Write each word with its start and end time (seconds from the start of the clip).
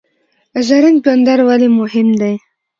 زرنج 0.67 0.97
بندر 1.05 1.39
ولې 1.47 1.67
مهم 1.79 2.09
دی؟ 2.21 2.35